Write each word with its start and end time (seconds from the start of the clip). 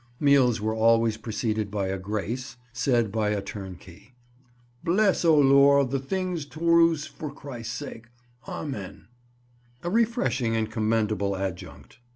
Meals 0.19 0.59
were 0.59 0.73
always 0.73 1.15
preceded 1.15 1.69
by 1.69 1.85
a 1.89 1.99
grace(?) 1.99 2.57
said 2.73 3.11
by 3.11 3.29
a 3.29 3.39
turnkey: 3.39 4.15
"Bless 4.83 5.23
O 5.23 5.37
lor' 5.37 5.85
th' 5.87 6.03
things 6.03 6.43
touruse 6.47 7.05
for 7.05 7.31
crysake, 7.31 8.05
Amen!" 8.47 9.09
a 9.83 9.91
refreshing 9.91 10.55
and 10.55 10.71
commendable 10.71 11.35
adjunct. 11.37 11.99